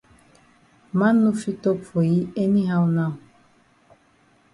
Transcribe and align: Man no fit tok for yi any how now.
Man 1.01 1.15
no 1.25 1.31
fit 1.41 1.57
tok 1.67 1.79
for 1.89 2.03
yi 2.11 2.17
any 2.45 2.63
how 2.71 2.81
now. 2.97 3.11